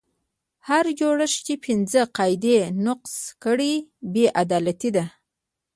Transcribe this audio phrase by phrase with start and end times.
[0.67, 3.13] هر جوړښت چې پنځه قاعدې نقض
[3.43, 3.73] کړي
[4.13, 5.05] بې عدالتي ده.